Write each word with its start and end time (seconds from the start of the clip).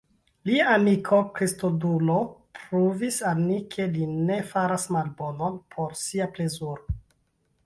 Lia 0.49 0.69
amiko 0.75 1.17
Kristodulo 1.35 2.15
pruvis 2.61 3.19
al 3.33 3.43
ni, 3.43 3.59
ke 3.77 3.87
li 3.93 4.09
ne 4.15 4.39
faras 4.55 4.87
malbonon 4.97 5.61
por 5.77 5.97
sia 6.03 6.31
plezuro. 6.39 6.99